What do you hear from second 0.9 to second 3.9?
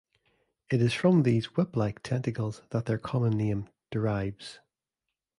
from these 'whip-like' tentacles that their common name